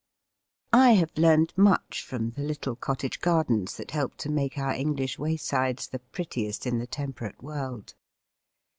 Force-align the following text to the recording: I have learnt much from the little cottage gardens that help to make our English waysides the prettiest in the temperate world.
I 0.73 0.93
have 0.93 1.15
learnt 1.15 1.55
much 1.55 2.01
from 2.01 2.31
the 2.31 2.41
little 2.41 2.75
cottage 2.75 3.19
gardens 3.19 3.77
that 3.77 3.91
help 3.91 4.15
to 4.25 4.31
make 4.31 4.57
our 4.57 4.73
English 4.73 5.19
waysides 5.19 5.87
the 5.89 5.99
prettiest 5.99 6.65
in 6.65 6.79
the 6.79 6.87
temperate 6.87 7.43
world. 7.43 7.93